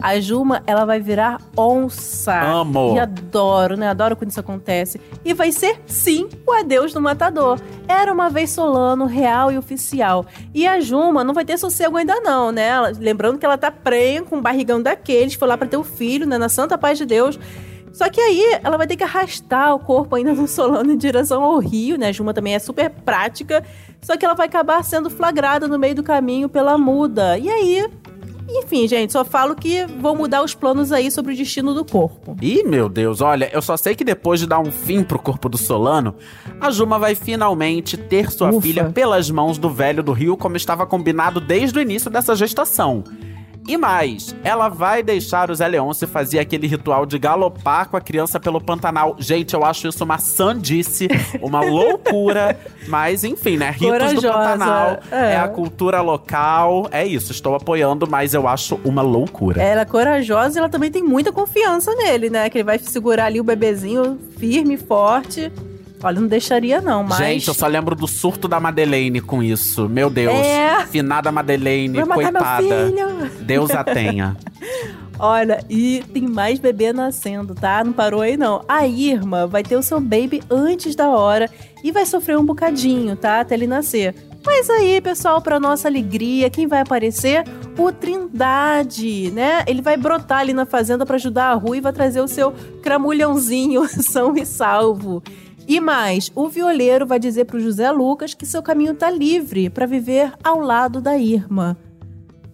A 0.00 0.18
Juma, 0.18 0.62
ela 0.66 0.86
vai 0.86 0.98
virar 0.98 1.38
onça. 1.54 2.40
Amo. 2.40 2.94
E 2.94 2.98
adoro, 2.98 3.76
né? 3.76 3.86
Adoro 3.90 4.16
quando 4.16 4.30
isso 4.30 4.40
acontece. 4.40 4.98
E 5.22 5.34
vai 5.34 5.52
ser, 5.52 5.78
sim, 5.86 6.26
o 6.46 6.52
adeus 6.52 6.94
do 6.94 7.02
matador. 7.02 7.60
Era 7.86 8.10
uma 8.14 8.30
vez 8.30 8.48
Solano, 8.48 9.04
real 9.04 9.52
e 9.52 9.58
oficial. 9.58 10.24
E 10.54 10.66
a 10.66 10.80
Juma 10.80 11.22
não 11.22 11.34
vai 11.34 11.44
ter 11.44 11.58
sossego 11.58 11.98
ainda 11.98 12.18
não, 12.20 12.50
né? 12.50 12.66
Ela- 12.68 12.92
lembrando 12.98 13.38
que 13.38 13.44
ela 13.44 13.58
tá 13.58 13.70
prenha 13.70 14.22
com 14.22 14.36
um 14.36 14.40
barrigão 14.40 14.80
daqueles, 14.80 15.34
foi 15.34 15.48
lá 15.48 15.58
pra 15.58 15.68
ter 15.68 15.76
o 15.76 15.84
filho, 15.84 16.26
né? 16.26 16.38
Na 16.38 16.48
santa 16.48 16.78
paz 16.78 16.96
de 16.96 17.04
Deus. 17.04 17.38
Só 17.92 18.08
que 18.08 18.20
aí 18.20 18.60
ela 18.62 18.76
vai 18.76 18.86
ter 18.86 18.96
que 18.96 19.04
arrastar 19.04 19.74
o 19.74 19.78
corpo 19.78 20.16
ainda 20.16 20.34
do 20.34 20.46
Solano 20.46 20.92
em 20.92 20.96
direção 20.96 21.42
ao 21.42 21.58
rio, 21.58 21.98
né? 21.98 22.08
A 22.08 22.12
Juma 22.12 22.32
também 22.32 22.54
é 22.54 22.58
super 22.58 22.90
prática. 22.90 23.64
Só 24.00 24.16
que 24.16 24.24
ela 24.24 24.34
vai 24.34 24.46
acabar 24.46 24.82
sendo 24.84 25.10
flagrada 25.10 25.66
no 25.68 25.78
meio 25.78 25.94
do 25.94 26.02
caminho 26.02 26.48
pela 26.48 26.78
muda. 26.78 27.36
E 27.36 27.48
aí, 27.48 27.86
enfim, 28.48 28.88
gente, 28.88 29.12
só 29.12 29.24
falo 29.24 29.54
que 29.54 29.86
vão 29.86 30.16
mudar 30.16 30.42
os 30.42 30.54
planos 30.54 30.92
aí 30.92 31.10
sobre 31.10 31.34
o 31.34 31.36
destino 31.36 31.74
do 31.74 31.84
corpo. 31.84 32.36
Ih, 32.40 32.64
meu 32.64 32.88
Deus, 32.88 33.20
olha, 33.20 33.48
eu 33.52 33.62
só 33.62 33.76
sei 33.76 33.94
que 33.94 34.04
depois 34.04 34.40
de 34.40 34.46
dar 34.46 34.58
um 34.58 34.72
fim 34.72 35.04
pro 35.04 35.18
corpo 35.18 35.48
do 35.48 35.56
Solano, 35.58 36.14
a 36.60 36.70
Juma 36.70 36.98
vai 36.98 37.14
finalmente 37.14 37.96
ter 37.96 38.30
sua 38.30 38.50
Ufa. 38.50 38.60
filha 38.60 38.84
pelas 38.90 39.30
mãos 39.30 39.58
do 39.58 39.70
velho 39.70 40.02
do 40.02 40.12
Rio, 40.12 40.36
como 40.36 40.56
estava 40.56 40.86
combinado 40.86 41.40
desde 41.40 41.78
o 41.78 41.82
início 41.82 42.10
dessa 42.10 42.34
gestação. 42.34 43.04
E 43.68 43.76
mais, 43.76 44.34
ela 44.42 44.68
vai 44.68 45.02
deixar 45.02 45.50
o 45.50 45.54
Zé 45.54 45.68
Leôncio 45.68 46.08
fazer 46.08 46.38
aquele 46.38 46.66
ritual 46.66 47.06
de 47.06 47.18
galopar 47.18 47.88
com 47.88 47.96
a 47.96 48.00
criança 48.00 48.40
pelo 48.40 48.60
Pantanal. 48.60 49.16
Gente, 49.18 49.54
eu 49.54 49.64
acho 49.64 49.86
isso 49.86 50.02
uma 50.02 50.18
sandice, 50.18 51.08
uma 51.40 51.60
loucura. 51.64 52.58
Mas, 52.88 53.22
enfim, 53.22 53.56
né? 53.56 53.70
Ritos 53.70 53.86
do 53.86 54.22
Corajosa, 54.22 54.32
Pantanal, 54.32 54.98
é. 55.12 55.32
é 55.34 55.36
a 55.36 55.48
cultura 55.48 56.00
local. 56.00 56.88
É 56.90 57.06
isso, 57.06 57.32
estou 57.32 57.54
apoiando, 57.54 58.08
mas 58.08 58.34
eu 58.34 58.48
acho 58.48 58.80
uma 58.84 59.02
loucura. 59.02 59.62
Ela 59.62 59.82
é 59.82 59.84
corajosa 59.84 60.56
e 60.56 60.58
ela 60.58 60.68
também 60.68 60.90
tem 60.90 61.02
muita 61.02 61.30
confiança 61.30 61.94
nele, 61.94 62.28
né? 62.28 62.50
Que 62.50 62.58
ele 62.58 62.64
vai 62.64 62.78
segurar 62.78 63.26
ali 63.26 63.40
o 63.40 63.44
bebezinho 63.44 64.18
firme, 64.38 64.76
forte. 64.76 65.52
Olha, 66.02 66.20
não 66.20 66.28
deixaria 66.28 66.80
não, 66.80 67.04
mas... 67.04 67.18
Gente, 67.18 67.48
eu 67.48 67.54
só 67.54 67.66
lembro 67.66 67.94
do 67.94 68.06
surto 68.06 68.48
da 68.48 68.58
Madeleine 68.58 69.20
com 69.20 69.42
isso. 69.42 69.88
Meu 69.88 70.08
Deus. 70.08 70.34
É. 70.34 70.86
Finada 70.86 71.30
Madeleine, 71.30 72.02
Vai 72.02 72.06
matar 72.06 72.22
coitada. 72.32 72.62
meu 72.62 73.18
filho! 73.20 73.30
Deus 73.42 73.70
a 73.70 73.84
tenha. 73.84 74.36
Olha, 75.22 75.62
e 75.68 76.02
tem 76.14 76.26
mais 76.26 76.58
bebê 76.58 76.94
nascendo, 76.94 77.54
tá? 77.54 77.84
Não 77.84 77.92
parou 77.92 78.22
aí 78.22 78.38
não. 78.38 78.64
A 78.66 78.86
Irma 78.86 79.46
vai 79.46 79.62
ter 79.62 79.76
o 79.76 79.82
seu 79.82 80.00
baby 80.00 80.42
antes 80.50 80.96
da 80.96 81.10
hora 81.10 81.50
e 81.84 81.92
vai 81.92 82.06
sofrer 82.06 82.38
um 82.38 82.44
bocadinho, 82.44 83.14
tá? 83.16 83.40
Até 83.40 83.54
ele 83.54 83.66
nascer. 83.66 84.14
Mas 84.44 84.70
aí, 84.70 84.98
pessoal, 85.02 85.42
pra 85.42 85.60
nossa 85.60 85.86
alegria, 85.86 86.48
quem 86.48 86.66
vai 86.66 86.80
aparecer? 86.80 87.44
O 87.76 87.92
Trindade, 87.92 89.30
né? 89.32 89.62
Ele 89.66 89.82
vai 89.82 89.98
brotar 89.98 90.38
ali 90.40 90.54
na 90.54 90.64
fazenda 90.64 91.04
pra 91.04 91.16
ajudar 91.16 91.50
a 91.50 91.54
Rui 91.54 91.76
e 91.76 91.80
vai 91.82 91.92
trazer 91.92 92.22
o 92.22 92.28
seu 92.28 92.54
cramulhãozinho 92.82 93.86
são 94.02 94.34
e 94.36 94.46
salvo. 94.46 95.22
E 95.70 95.78
mais, 95.78 96.32
o 96.34 96.48
violeiro 96.48 97.06
vai 97.06 97.20
dizer 97.20 97.44
pro 97.44 97.60
José 97.60 97.88
Lucas 97.92 98.34
que 98.34 98.44
seu 98.44 98.60
caminho 98.60 98.92
tá 98.92 99.08
livre 99.08 99.70
pra 99.70 99.86
viver 99.86 100.32
ao 100.42 100.58
lado 100.58 101.00
da 101.00 101.16
Irma. 101.16 101.76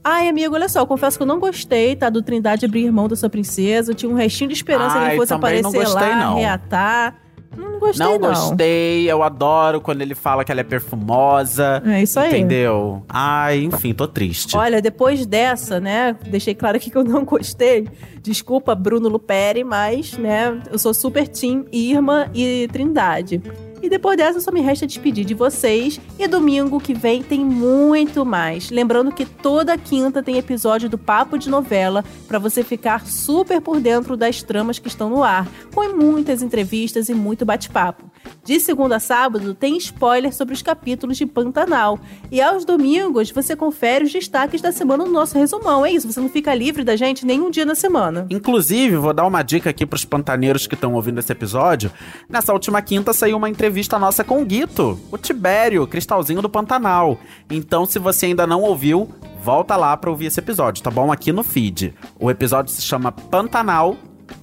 Ai, 0.04 0.28
amigo, 0.28 0.54
olha 0.54 0.68
só, 0.68 0.80
eu 0.80 0.86
confesso 0.86 1.16
que 1.16 1.22
eu 1.22 1.26
não 1.26 1.40
gostei, 1.40 1.96
tá? 1.96 2.10
Do 2.10 2.20
Trindade 2.20 2.66
abrir 2.66 2.92
mão 2.92 3.08
da 3.08 3.16
sua 3.16 3.30
princesa. 3.30 3.92
Eu 3.92 3.94
tinha 3.94 4.12
um 4.12 4.14
restinho 4.14 4.48
de 4.48 4.54
esperança 4.54 4.96
que 4.96 4.98
Ai, 4.98 5.10
ele 5.12 5.16
fosse 5.16 5.32
aparecer 5.32 5.62
gostei, 5.62 6.08
lá, 6.10 6.16
não. 6.26 6.36
reatar. 6.36 7.16
Não 7.56 7.78
gostei, 7.78 8.06
não 8.06 8.18
não. 8.18 8.28
gostei, 8.28 9.10
eu 9.10 9.22
adoro 9.22 9.80
quando 9.80 10.02
ele 10.02 10.14
fala 10.14 10.44
que 10.44 10.50
ela 10.50 10.60
é 10.60 10.64
perfumosa. 10.64 11.82
É 11.84 12.02
isso 12.02 12.18
aí. 12.18 12.28
Entendeu? 12.28 13.04
Ai, 13.08 13.64
enfim, 13.64 13.92
tô 13.92 14.06
triste. 14.08 14.56
Olha, 14.56 14.80
depois 14.80 15.26
dessa, 15.26 15.78
né? 15.78 16.16
Deixei 16.26 16.54
claro 16.54 16.76
aqui 16.76 16.90
que 16.90 16.96
eu 16.96 17.04
não 17.04 17.24
gostei. 17.24 17.88
Desculpa, 18.22 18.74
Bruno 18.74 19.08
Luperi, 19.08 19.62
mas, 19.64 20.16
né? 20.18 20.60
Eu 20.70 20.78
sou 20.78 20.92
super 20.92 21.28
team 21.28 21.66
Irma 21.70 22.30
e 22.34 22.68
Trindade. 22.72 23.40
E 23.86 23.88
depois 23.88 24.16
dessa, 24.16 24.40
só 24.40 24.50
me 24.50 24.60
resta 24.60 24.84
despedir 24.84 25.24
de 25.24 25.32
vocês. 25.32 26.00
E 26.18 26.26
domingo 26.26 26.80
que 26.80 26.92
vem 26.92 27.22
tem 27.22 27.44
muito 27.44 28.26
mais. 28.26 28.68
Lembrando 28.68 29.12
que 29.12 29.24
toda 29.24 29.78
quinta 29.78 30.20
tem 30.24 30.38
episódio 30.38 30.88
do 30.88 30.98
Papo 30.98 31.38
de 31.38 31.48
Novela 31.48 32.04
para 32.26 32.40
você 32.40 32.64
ficar 32.64 33.06
super 33.06 33.60
por 33.60 33.78
dentro 33.78 34.16
das 34.16 34.42
tramas 34.42 34.80
que 34.80 34.88
estão 34.88 35.08
no 35.08 35.22
ar, 35.22 35.46
com 35.72 35.88
muitas 35.96 36.42
entrevistas 36.42 37.08
e 37.08 37.14
muito 37.14 37.46
bate-papo. 37.46 38.10
De 38.44 38.60
segunda 38.60 38.96
a 38.96 39.00
sábado 39.00 39.54
tem 39.54 39.76
spoiler 39.76 40.32
sobre 40.34 40.54
os 40.54 40.62
capítulos 40.62 41.16
de 41.16 41.26
Pantanal. 41.26 41.98
E 42.30 42.40
aos 42.40 42.64
domingos 42.64 43.30
você 43.30 43.56
confere 43.56 44.04
os 44.04 44.12
destaques 44.12 44.60
da 44.60 44.72
semana 44.72 45.04
no 45.04 45.10
nosso 45.10 45.38
resumão. 45.38 45.84
É 45.84 45.90
isso, 45.90 46.10
você 46.10 46.20
não 46.20 46.28
fica 46.28 46.54
livre 46.54 46.84
da 46.84 46.96
gente 46.96 47.26
nenhum 47.26 47.50
dia 47.50 47.64
na 47.64 47.74
semana. 47.74 48.26
Inclusive, 48.30 48.96
vou 48.96 49.12
dar 49.12 49.26
uma 49.26 49.42
dica 49.42 49.70
aqui 49.70 49.84
pros 49.84 50.04
pantaneiros 50.04 50.66
que 50.66 50.74
estão 50.74 50.94
ouvindo 50.94 51.18
esse 51.18 51.32
episódio. 51.32 51.90
Nessa 52.28 52.52
última 52.52 52.80
quinta 52.82 53.12
saiu 53.12 53.36
uma 53.36 53.50
entrevista 53.50 53.98
nossa 53.98 54.22
com 54.22 54.40
o 54.40 54.44
Guito, 54.44 54.98
o 55.10 55.18
Tibério, 55.18 55.86
cristalzinho 55.86 56.40
do 56.40 56.48
Pantanal. 56.48 57.18
Então, 57.50 57.84
se 57.86 57.98
você 57.98 58.26
ainda 58.26 58.46
não 58.46 58.62
ouviu, 58.62 59.08
volta 59.42 59.76
lá 59.76 59.96
pra 59.96 60.10
ouvir 60.10 60.26
esse 60.26 60.40
episódio, 60.40 60.82
tá 60.82 60.90
bom? 60.90 61.12
Aqui 61.12 61.32
no 61.32 61.42
feed. 61.42 61.94
O 62.18 62.30
episódio 62.30 62.72
se 62.72 62.82
chama 62.82 63.12
Pantanal 63.12 63.96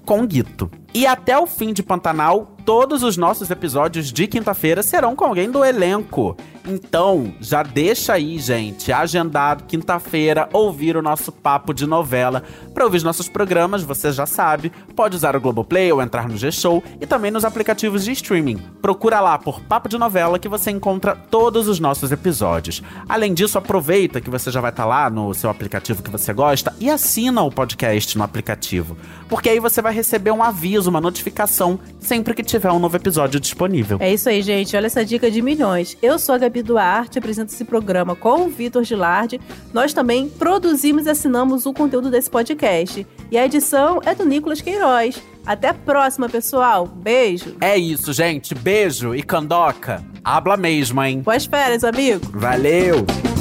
com 0.06 0.26
Guito. 0.26 0.70
E 0.94 1.06
até 1.06 1.38
o 1.38 1.48
fim 1.48 1.74
de 1.74 1.82
Pantanal, 1.82 2.56
todos 2.66 3.04
os 3.04 3.18
nossos 3.18 3.50
episódios 3.52 4.12
de 4.12 4.28
quinta-feira 4.28 4.82
serão 4.82 5.16
com 5.16 5.26
alguém 5.26 5.52
do 5.52 5.64
elenco. 5.64 6.36
Então, 6.66 7.34
já 7.42 7.62
deixa 7.62 8.14
aí, 8.14 8.40
gente, 8.40 8.92
agendado 8.92 9.66
quinta-feira 9.66 10.48
ouvir 10.54 10.96
o 10.96 11.02
nosso 11.02 11.32
papo 11.32 11.74
de 11.74 11.86
novela. 11.86 12.42
Para 12.74 12.86
ouvir 12.86 12.98
os 12.98 13.04
nossos 13.04 13.28
programas, 13.28 13.84
você 13.84 14.12
já 14.14 14.26
sabe, 14.26 14.72
pode 14.96 15.16
usar 15.16 15.36
o 15.36 15.42
Globoplay 15.42 15.92
ou 15.92 16.02
entrar 16.02 16.30
no 16.30 16.38
G-Show 16.38 16.82
e 17.02 17.06
também 17.06 17.32
nos 17.32 17.44
aplicativos 17.44 18.06
de 18.06 18.14
streaming. 18.14 18.58
Procura 18.82 19.20
lá 19.20 19.38
por 19.38 19.60
Papo 19.62 19.90
de 19.90 19.98
Novela 19.98 20.40
que 20.40 20.48
você 20.48 20.72
encontra 20.72 21.16
todos 21.16 21.68
os 21.68 21.82
nossos 21.82 22.12
episódios. 22.14 22.82
Além 23.10 23.34
disso, 23.34 23.58
aproveita 23.58 24.22
que 24.22 24.30
você 24.30 24.50
já 24.50 24.62
vai 24.62 24.72
estar 24.72 24.86
lá 24.86 25.10
no 25.10 25.34
seu 25.34 25.50
aplicativo 25.50 26.02
que 26.02 26.10
você 26.10 26.32
gosta 26.32 26.74
e 26.80 26.90
assina 26.90 27.42
o 27.42 27.52
podcast 27.52 28.18
no 28.18 28.24
aplicativo, 28.24 28.96
porque 29.28 29.50
aí 29.50 29.60
você 29.60 29.82
vai 29.82 29.94
receber 29.94 30.32
um 30.32 30.42
aviso, 30.42 30.90
uma 30.90 31.02
notificação 31.02 31.80
sempre 32.00 32.34
que 32.34 32.44
tiver 32.54 32.72
um 32.72 32.80
novo 32.80 32.96
episódio 32.96 33.40
disponível. 33.40 33.98
É 34.00 34.14
isso 34.14 34.30
aí, 34.30 34.42
gente. 34.42 34.76
Olha 34.76 34.86
essa 34.86 35.04
dica 35.04 35.32
de 35.32 35.42
milhões. 35.42 35.98
Eu 36.02 36.20
sou 36.20 36.36
a 36.36 36.38
Gabi 36.38 36.62
Duarte, 36.62 37.18
apresento 37.18 37.52
esse 37.52 37.66
programa 37.66 38.16
com 38.16 38.46
o 38.46 38.50
Vitor 38.50 38.84
Gilardi. 38.84 39.42
Nós 39.74 39.92
também 39.92 40.30
produzimos 40.30 41.08
e 41.08 41.10
assinamos 41.10 41.66
o 41.66 41.74
conteúdo 41.74 42.12
desse 42.12 42.30
podcast. 42.30 43.06
E 43.32 43.38
a 43.38 43.46
edição 43.46 44.00
é 44.06 44.14
do 44.14 44.24
Nicolas 44.26 44.62
Queiroz. 44.62 45.20
Até 45.46 45.70
a 45.70 45.74
próxima, 45.74 46.30
pessoal. 46.30 46.86
Beijo. 46.86 47.56
É 47.60 47.76
isso, 47.78 48.14
gente. 48.14 48.54
Beijo 48.54 49.16
e 49.16 49.24
candoca. 49.24 50.04
Habla 50.24 50.56
mesmo, 50.56 51.04
hein? 51.04 51.22
Boas 51.22 51.46
férias, 51.46 51.84
amigo. 51.84 52.22
Valeu! 52.34 53.33